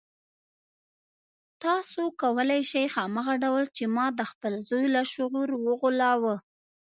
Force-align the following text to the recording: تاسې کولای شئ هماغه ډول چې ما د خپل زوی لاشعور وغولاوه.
تاسې 1.63 2.03
کولای 2.21 2.61
شئ 2.69 2.85
هماغه 2.95 3.35
ډول 3.43 3.63
چې 3.77 3.83
ما 3.95 4.05
د 4.13 4.21
خپل 4.31 4.53
زوی 4.67 4.85
لاشعور 4.95 5.49
وغولاوه. 5.65 6.35